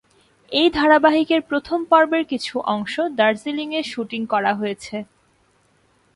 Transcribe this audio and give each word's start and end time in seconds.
এই 0.51 0.67
ধারাবাহিকের 0.69 1.41
প্রথম 1.41 1.79
পর্বের 1.85 2.23
কিছু 2.25 2.53
অংশ 2.67 2.93
দার্জিলিং 3.15 3.69
এ 3.73 3.81
শুটিং 3.83 4.21
করা 4.25 4.51
হয়েছে। 4.53 4.95